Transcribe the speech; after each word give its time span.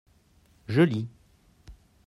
je 0.65 0.81
lis. 0.81 1.07